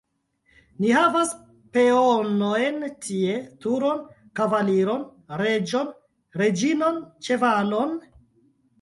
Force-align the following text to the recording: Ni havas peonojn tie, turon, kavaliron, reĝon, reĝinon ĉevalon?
Ni 0.83 0.93
havas 0.93 1.35
peonojn 1.77 2.81
tie, 3.05 3.37
turon, 3.67 4.01
kavaliron, 4.41 5.07
reĝon, 5.45 5.95
reĝinon 6.43 7.03
ĉevalon? 7.31 7.99